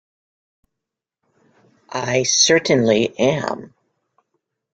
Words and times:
I 1.93 2.23
certainly 2.23 3.13
am. 3.19 3.75